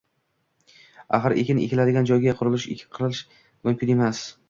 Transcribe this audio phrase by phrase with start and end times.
[1.17, 4.29] axir ekin ekiladigan joyga qurilish qilish mumkin emas